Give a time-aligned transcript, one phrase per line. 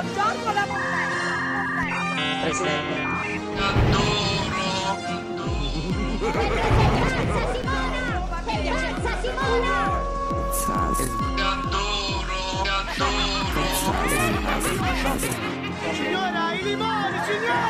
[0.00, 1.98] Buongiorno la montagna.
[2.40, 2.96] Presente.
[8.62, 10.00] Piazza Simona!
[15.92, 17.68] Signora, i limoni, signora!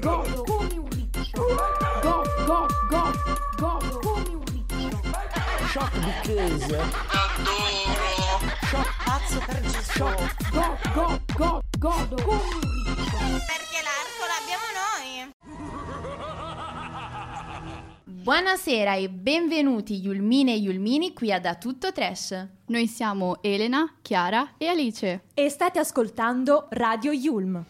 [0.00, 1.44] Godo come un riccio.
[2.00, 3.12] Go, go, go,
[3.58, 5.45] godo come un riccio.
[5.76, 5.92] Shock
[6.24, 6.74] because.
[9.04, 10.04] Pazzo per Gesù!
[10.50, 13.18] Go, go, go, godo riccio.
[13.44, 15.32] Perché l'arco l'abbiamo noi.
[18.04, 22.46] Buonasera e benvenuti Yulmine e Yulmini qui a Da Tutto Trash.
[22.68, 25.24] Noi siamo Elena, Chiara e Alice.
[25.34, 27.62] E state ascoltando Radio Yulm.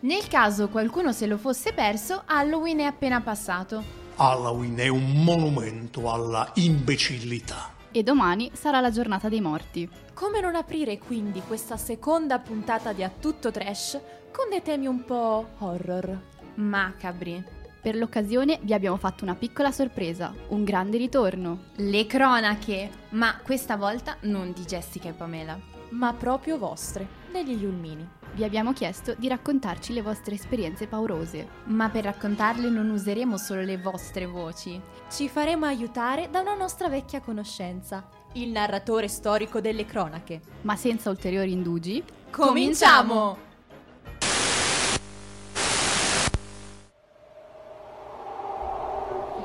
[0.00, 3.99] Nel caso qualcuno se lo fosse perso, Halloween è appena passato.
[4.22, 7.72] Halloween è un monumento alla imbecillità.
[7.90, 9.88] E domani sarà la giornata dei morti.
[10.12, 13.98] Come non aprire quindi questa seconda puntata di A Tutto Trash
[14.30, 16.20] con dei temi un po' horror?
[16.56, 17.42] Macabri.
[17.80, 21.68] Per l'occasione vi abbiamo fatto una piccola sorpresa, un grande ritorno.
[21.76, 25.58] Le cronache, ma questa volta non di Jessica e Pamela.
[25.92, 28.06] Ma proprio vostre, degli Yulmini.
[28.32, 31.48] Vi abbiamo chiesto di raccontarci le vostre esperienze paurose.
[31.64, 34.80] Ma per raccontarle non useremo solo le vostre voci.
[35.10, 40.40] Ci faremo aiutare da una nostra vecchia conoscenza, il narratore storico delle cronache.
[40.62, 43.36] Ma senza ulteriori indugi, Cominciamo!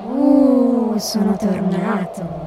[0.04, 2.46] Uh, sono tornato.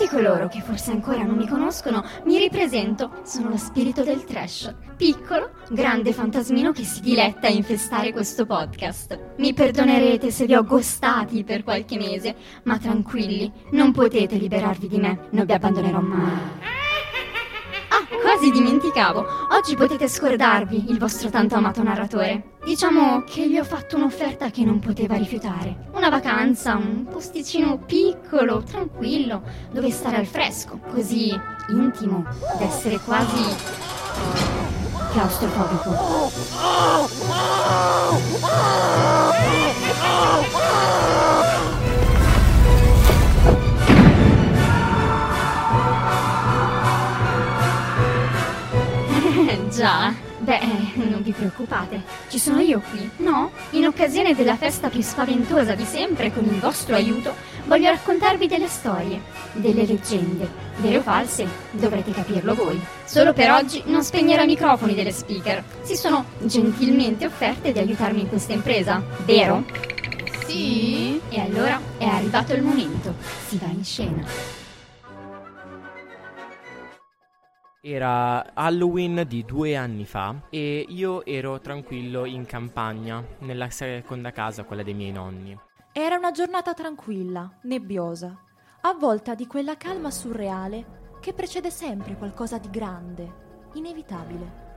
[0.00, 3.20] Tutti coloro che forse ancora non mi conoscono, mi ripresento.
[3.22, 4.74] Sono lo spirito del trash.
[4.96, 9.34] Piccolo, grande fantasmino che si diletta a infestare questo podcast.
[9.36, 14.96] Mi perdonerete se vi ho gostati per qualche mese, ma tranquilli, non potete liberarvi di
[14.96, 16.69] me, non vi abbandonerò mai.
[18.40, 19.26] Ah, quasi dimenticavo.
[19.50, 22.54] Oggi potete scordarvi il vostro tanto amato narratore.
[22.64, 25.88] Diciamo che gli ho fatto un'offerta che non poteva rifiutare.
[25.92, 32.24] Una vacanza, un posticino piccolo, tranquillo, dove stare al fresco, così intimo,
[32.58, 33.44] da essere quasi
[35.12, 36.30] claustrofobico.
[41.12, 41.39] Eh,
[49.80, 50.60] Già, beh,
[51.08, 53.50] non vi preoccupate, ci sono io qui, no?
[53.70, 58.68] In occasione della festa più spaventosa di sempre, con il vostro aiuto, voglio raccontarvi delle
[58.68, 59.22] storie,
[59.54, 60.46] delle leggende,
[60.80, 62.78] vere o false, dovrete capirlo voi.
[63.06, 68.20] Solo per oggi non spegnerò i microfoni delle speaker, si sono gentilmente offerte di aiutarmi
[68.20, 69.64] in questa impresa, vero?
[70.46, 71.18] Sì?
[71.30, 73.14] E allora è arrivato il momento,
[73.48, 74.59] si va in scena.
[77.82, 84.64] Era Halloween di due anni fa e io ero tranquillo in campagna, nella seconda casa,
[84.64, 85.58] quella dei miei nonni.
[85.90, 88.36] Era una giornata tranquilla, nebbiosa,
[88.82, 94.68] avvolta di quella calma surreale che precede sempre qualcosa di grande, inevitabile.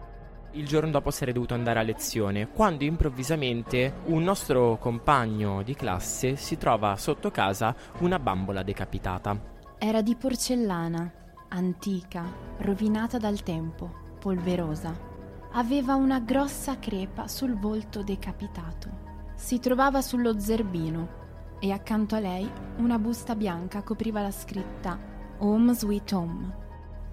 [0.51, 6.37] Il giorno dopo sarei dovuto andare a lezione, quando improvvisamente un nostro compagno di classe
[6.37, 9.51] si trova sotto casa una bambola decapitata.
[9.77, 11.11] Era di porcellana,
[11.55, 12.25] antica,
[12.57, 15.11] rovinata dal tempo, polverosa.
[15.51, 18.89] Aveva una grossa crepa sul volto decapitato.
[19.35, 21.21] Si trovava sullo zerbino
[21.59, 24.97] e accanto a lei una busta bianca copriva la scritta
[25.39, 26.61] Home Sweet Home.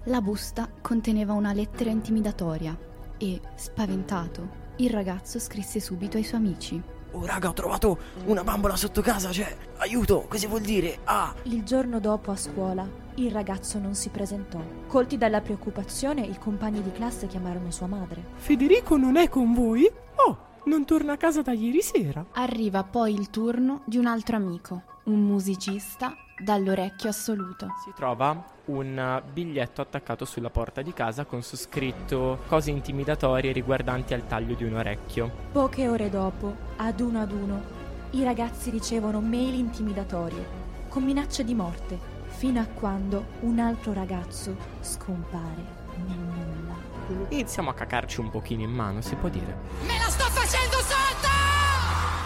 [0.05, 2.75] la busta conteneva una lettera intimidatoria
[3.17, 6.81] e, spaventato, il ragazzo scrisse subito ai suoi amici.
[7.11, 10.99] Oh raga, ho trovato una bambola sotto casa, cioè, aiuto, cosa vuol dire?
[11.03, 11.33] Ah!
[11.43, 14.59] Il giorno dopo a scuola il ragazzo non si presentò.
[14.87, 18.23] Colti dalla preoccupazione, i compagni di classe chiamarono sua madre.
[18.35, 19.89] Federico non è con voi?
[20.15, 22.25] Oh, non torna a casa da ieri sera.
[22.31, 27.67] Arriva poi il turno di un altro amico, un musicista dall'orecchio assoluto.
[27.83, 33.51] Si trova un eh, biglietto attaccato sulla porta di casa con su scritto cose intimidatorie
[33.51, 35.31] riguardanti al taglio di un orecchio.
[35.51, 37.79] Poche ore dopo, ad uno ad uno,
[38.11, 40.59] i ragazzi ricevono mail intimidatorie,
[40.89, 41.97] con minacce di morte,
[42.27, 47.29] fino a quando un altro ragazzo scompare nel nulla.
[47.29, 49.55] Iniziamo a cacarci un pochino in mano, si può dire.
[49.85, 51.10] Me la sto facendo sotto!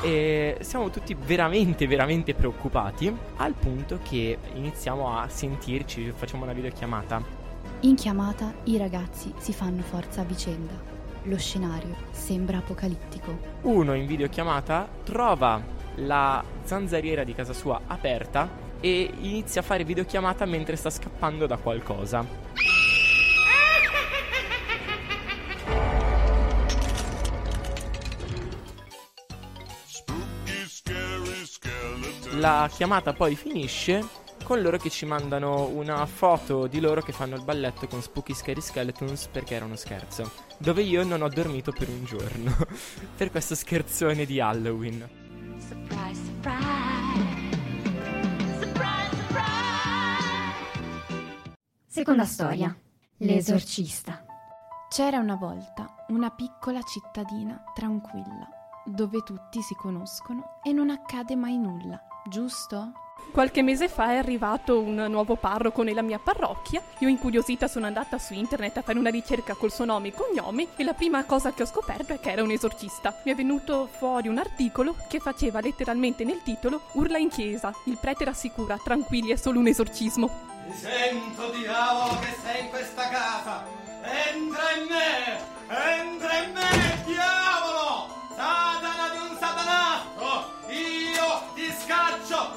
[0.06, 7.24] E siamo tutti veramente, veramente preoccupati al punto che iniziamo a sentirci, facciamo una videochiamata.
[7.80, 10.74] In chiamata i ragazzi si fanno forza a vicenda.
[11.24, 13.36] Lo scenario sembra apocalittico.
[13.62, 15.60] Uno in videochiamata trova
[15.96, 18.48] la zanzariera di casa sua aperta
[18.80, 22.45] e inizia a fare videochiamata mentre sta scappando da qualcosa.
[32.46, 34.08] La chiamata poi finisce
[34.44, 38.36] con loro che ci mandano una foto di loro che fanno il balletto con Spooky
[38.36, 40.32] Scary Skeletons perché era uno scherzo.
[40.60, 42.56] Dove io non ho dormito per un giorno.
[43.18, 45.10] per questo scherzone di Halloween.
[45.58, 46.64] Surprise, surprise.
[51.88, 52.78] Seconda storia.
[53.18, 54.24] L'esorcista.
[54.88, 58.48] C'era una volta una piccola cittadina tranquilla,
[58.86, 62.92] dove tutti si conoscono e non accade mai nulla, giusto?
[63.32, 66.82] Qualche mese fa è arrivato un nuovo parroco nella mia parrocchia.
[67.00, 70.68] Io incuriosita sono andata su internet a fare una ricerca col suo nome e cognome
[70.78, 73.20] e la prima cosa che ho scoperto è che era un esorcista.
[73.26, 77.74] Mi è venuto fuori un articolo che faceva letteralmente nel titolo Urla in chiesa.
[77.86, 80.30] Il prete rassicura, tranquilli, è solo un esorcismo.
[80.68, 83.66] Ti sento, diavolo, che sei in questa casa!
[84.02, 85.54] Entra in me!
[85.68, 87.45] Entra in me, diavolo!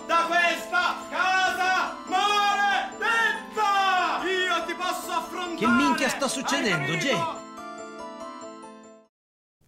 [0.07, 3.63] Da questa casa maledetta!
[4.25, 5.57] Io ti posso affrontare!
[5.57, 7.47] Che minchia sta succedendo, Jay?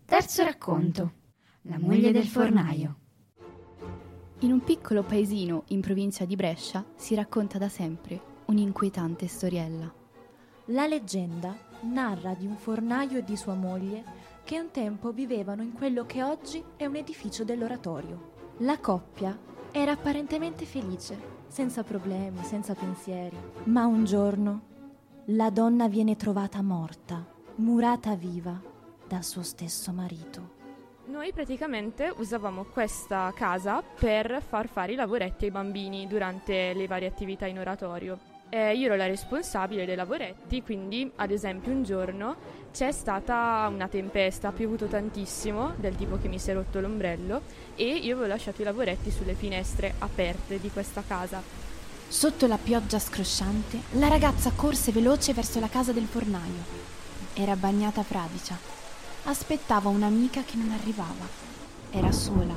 [0.05, 1.13] Terzo racconto.
[1.63, 2.97] La moglie del fornaio.
[4.41, 9.93] In un piccolo paesino in provincia di Brescia si racconta da sempre un'inquietante storiella.
[10.67, 14.03] La leggenda narra di un fornaio e di sua moglie
[14.45, 18.55] che un tempo vivevano in quello che oggi è un edificio dell'oratorio.
[18.59, 19.39] La coppia
[19.73, 23.37] era apparentemente felice, senza problemi, senza pensieri.
[23.65, 24.69] Ma un giorno
[25.27, 27.25] la donna viene trovata morta,
[27.57, 28.61] murata viva
[29.07, 30.59] dal suo stesso marito.
[31.07, 37.09] Noi praticamente usavamo questa casa per far fare i lavoretti ai bambini durante le varie
[37.09, 38.30] attività in oratorio.
[38.52, 42.35] Eh, io ero la responsabile dei lavoretti, quindi ad esempio un giorno
[42.73, 47.43] c'è stata una tempesta, ha piovuto tantissimo, del tipo che mi si è rotto l'ombrello,
[47.76, 51.41] e io avevo lasciato i lavoretti sulle finestre aperte di questa casa.
[52.08, 56.88] Sotto la pioggia scrosciante, la ragazza corse veloce verso la casa del fornaio.
[57.35, 58.58] Era bagnata fradicia.
[59.25, 61.25] Aspettava un'amica che non arrivava.
[61.93, 62.55] Era sola,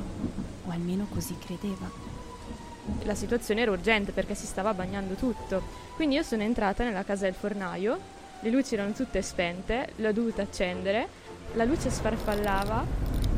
[0.66, 2.13] o almeno così credeva.
[3.02, 5.62] La situazione era urgente perché si stava bagnando tutto,
[5.96, 7.98] quindi io sono entrata nella casa del fornaio,
[8.40, 11.08] le luci erano tutte spente, l'ho dovuta accendere,
[11.54, 12.84] la luce sfarfallava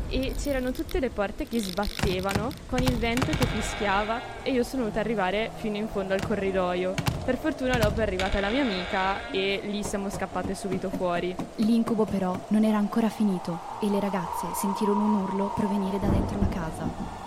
[0.09, 4.83] e c'erano tutte le porte che sbattevano con il vento che fischiava e io sono
[4.83, 6.93] dovuta arrivare fino in fondo al corridoio.
[7.25, 11.35] Per fortuna dopo è arrivata la mia amica e lì siamo scappate subito fuori.
[11.57, 16.39] L'incubo però non era ancora finito e le ragazze sentirono un urlo provenire da dentro
[16.39, 17.26] la casa.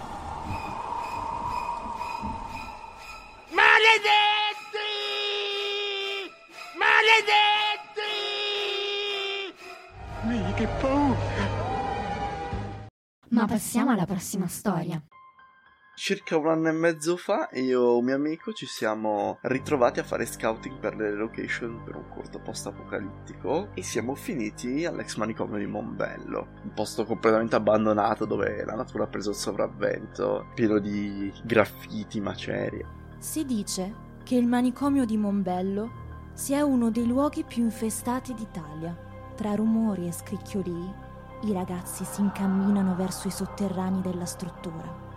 [13.40, 15.02] Ma passiamo alla prossima storia.
[15.96, 20.04] Circa un anno e mezzo fa io e un mio amico ci siamo ritrovati a
[20.04, 25.56] fare scouting per le location per un corto post apocalittico e siamo finiti all'ex manicomio
[25.56, 31.32] di Mombello, un posto completamente abbandonato dove la natura ha preso il sopravvento, pieno di
[31.42, 32.86] graffiti, macerie.
[33.16, 35.90] Si dice che il manicomio di Mombello
[36.34, 38.94] sia uno dei luoghi più infestati d'Italia.
[39.34, 41.08] Tra rumori e scricchiolii,
[41.42, 45.08] i ragazzi si incamminano verso i sotterranei della struttura.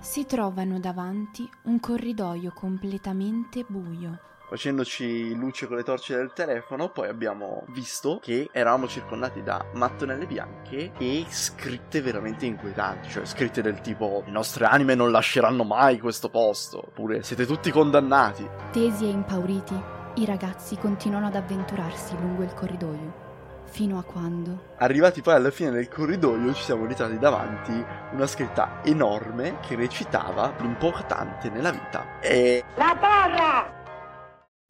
[0.00, 4.18] Si trovano davanti un corridoio completamente buio.
[4.48, 10.26] Facendoci luce con le torce del telefono, poi abbiamo visto che eravamo circondati da mattonelle
[10.26, 16.00] bianche e scritte veramente inquietanti, cioè scritte del tipo le nostre anime non lasceranno mai
[16.00, 18.48] questo posto, oppure siete tutti condannati.
[18.72, 19.78] Tesi e impauriti,
[20.14, 23.27] i ragazzi continuano ad avventurarsi lungo il corridoio.
[23.68, 24.74] Fino a quando?
[24.78, 30.54] Arrivati poi alla fine del corridoio ci siamo ritrovati davanti una scritta enorme che recitava
[30.60, 33.76] l'importante nella vita è La barra!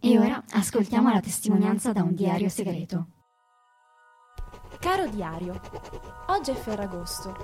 [0.00, 3.17] E ora ascoltiamo la testimonianza da un diario segreto.
[4.80, 5.60] Caro diario,
[6.28, 7.34] oggi è Ferragosto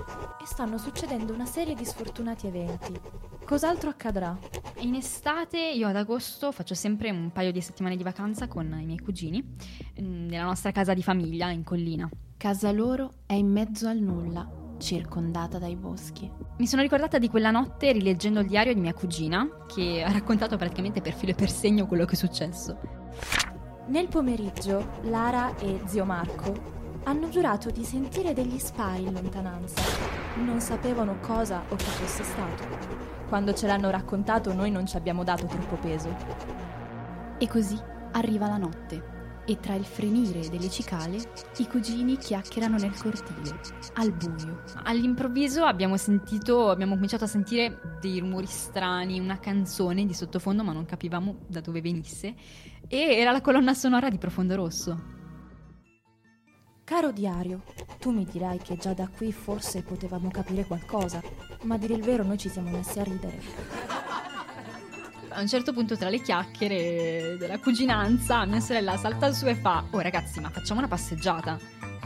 [0.41, 2.97] e stanno succedendo una serie di sfortunati eventi.
[3.43, 4.37] Cos'altro accadrà?
[4.79, 8.85] In estate io ad agosto faccio sempre un paio di settimane di vacanza con i
[8.85, 9.43] miei cugini
[10.01, 12.09] mm, nella nostra casa di famiglia in collina.
[12.37, 16.31] Casa loro è in mezzo al nulla, circondata dai boschi.
[16.57, 20.55] Mi sono ricordata di quella notte rileggendo il diario di mia cugina che ha raccontato
[20.55, 22.79] praticamente per filo e per segno quello che è successo.
[23.87, 26.74] Nel pomeriggio, Lara e zio Marco
[27.07, 29.79] Hanno giurato di sentire degli spari in lontananza.
[30.43, 32.63] Non sapevano cosa o chi fosse stato.
[33.27, 36.09] Quando ce l'hanno raccontato noi non ci abbiamo dato troppo peso.
[37.37, 37.79] E così
[38.13, 39.13] arriva la notte
[39.45, 41.17] e tra il frenire delle cicale
[41.57, 43.59] i cugini chiacchierano nel cortile,
[43.93, 44.63] al buio.
[44.85, 50.73] All'improvviso abbiamo sentito, abbiamo cominciato a sentire dei rumori strani, una canzone di sottofondo, ma
[50.73, 52.33] non capivamo da dove venisse.
[52.87, 55.14] E era la colonna sonora di Profondo Rosso.
[56.85, 57.63] Caro diario,
[57.97, 61.19] tu mi dirai che già da qui forse potevamo capire qualcosa,
[61.63, 63.41] ma a dire il vero noi ci siamo messi a ridere.
[65.29, 69.83] A un certo punto tra le chiacchiere della cuginanza mia sorella salta su e fa
[69.89, 71.59] Oh ragazzi ma facciamo una passeggiata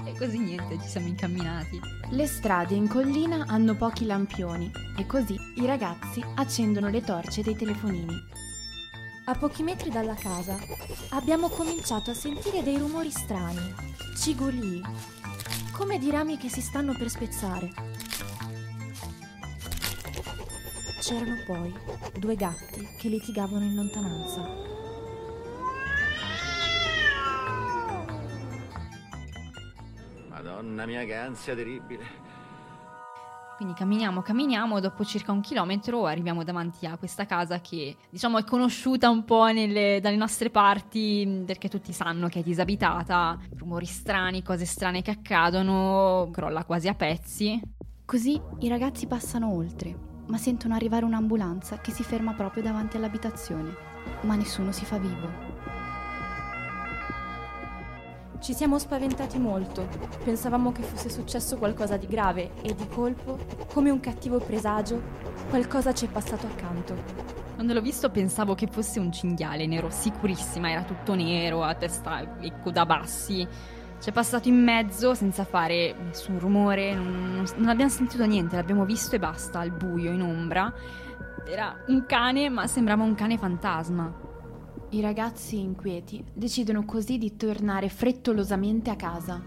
[0.04, 5.36] E così niente ci siamo incamminati Le strade in collina hanno pochi lampioni e così
[5.58, 8.39] i ragazzi accendono le torce dei telefonini.
[9.30, 10.58] A pochi metri dalla casa
[11.10, 13.76] abbiamo cominciato a sentire dei rumori strani,
[14.18, 14.82] cigolii,
[15.72, 17.72] come di rami che si stanno per spezzare.
[21.00, 21.72] C'erano poi
[22.18, 24.42] due gatti che litigavano in lontananza.
[30.28, 32.29] Madonna mia, che ansia terribile.
[33.60, 38.46] Quindi camminiamo, camminiamo, dopo circa un chilometro arriviamo davanti a questa casa che diciamo è
[38.46, 44.44] conosciuta un po' nelle, dalle nostre parti perché tutti sanno che è disabitata, rumori strani,
[44.44, 47.60] cose strane che accadono, crolla quasi a pezzi.
[48.06, 49.94] Così i ragazzi passano oltre,
[50.28, 53.76] ma sentono arrivare un'ambulanza che si ferma proprio davanti all'abitazione,
[54.22, 55.69] ma nessuno si fa vivo.
[58.40, 59.86] Ci siamo spaventati molto.
[60.24, 63.38] Pensavamo che fosse successo qualcosa di grave e di colpo,
[63.74, 65.02] come un cattivo presagio,
[65.50, 66.96] qualcosa ci è passato accanto.
[67.56, 71.76] Quando l'ho visto pensavo che fosse un cinghiale, ne ero sicurissima, era tutto nero, a
[71.76, 73.46] testa e coda bassi.
[74.00, 78.86] Ci è passato in mezzo senza fare nessun rumore, non, non abbiamo sentito niente, l'abbiamo
[78.86, 80.74] visto e basta, al buio, in ombra.
[81.46, 84.28] Era un cane, ma sembrava un cane fantasma.
[84.92, 89.40] I ragazzi inquieti decidono così di tornare frettolosamente a casa.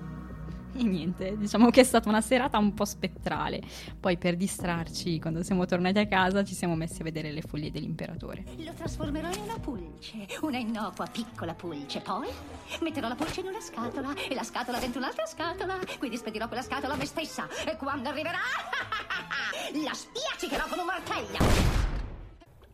[0.74, 3.60] E niente, diciamo che è stata una serata un po' spettrale.
[3.98, 7.72] Poi per distrarci, quando siamo tornati a casa, ci siamo messi a vedere le foglie
[7.72, 8.44] dell'imperatore.
[8.58, 12.00] Lo trasformerò in una pulce, una innocua piccola pulce.
[12.00, 12.28] Poi
[12.80, 15.76] metterò la pulce in una scatola e la scatola dentro un'altra scatola.
[15.98, 17.48] Quindi spedirò quella scatola a me stessa.
[17.66, 18.38] E quando arriverà,
[19.84, 21.38] la spiaccicherò con un martello.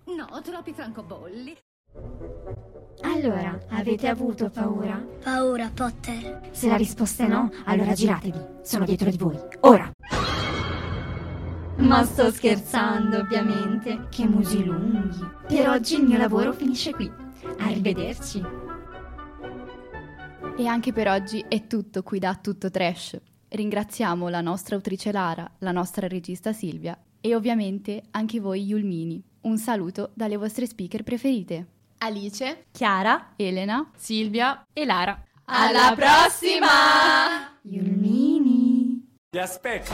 [0.05, 1.57] No, troppi francobolli.
[3.03, 5.03] Allora, avete avuto paura?
[5.23, 6.49] Paura, Potter.
[6.51, 8.41] Se la risposta è no, allora giratevi.
[8.63, 9.39] Sono dietro di voi.
[9.61, 9.91] Ora!
[11.77, 14.07] Ma sto scherzando, ovviamente.
[14.11, 15.25] Che musi lunghi.
[15.47, 17.11] Per oggi il mio lavoro finisce qui.
[17.59, 18.43] Arrivederci.
[20.57, 23.17] E anche per oggi è tutto qui da Tutto Trash.
[23.49, 29.23] Ringraziamo la nostra autrice Lara, la nostra regista Silvia e ovviamente anche voi Yulmini.
[29.43, 31.78] Un saluto dalle vostre speaker preferite.
[31.99, 35.21] Alice, Chiara, Elena, Silvia e Lara.
[35.45, 37.59] Alla prossima!
[37.63, 39.17] Yulmini.
[39.31, 39.93] Ti aspetto.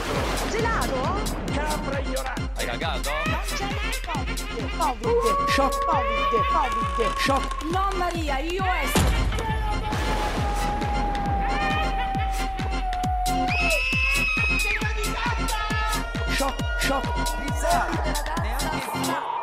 [0.49, 1.21] Gelato?
[1.53, 2.51] Capra ignorante.
[2.55, 3.09] Hai cagato?
[3.09, 5.01] Non c'è mai Covid.
[5.01, 5.49] Covid.
[5.49, 5.85] Shock.
[5.85, 6.41] Covid.
[6.51, 7.17] Covid.
[7.17, 7.63] Shock.
[7.71, 9.23] No Maria, io esco.
[16.35, 17.87] Shock, shock, pizza,
[18.41, 19.34] neanche